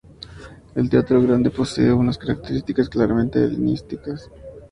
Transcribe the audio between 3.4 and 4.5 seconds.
helenísticas.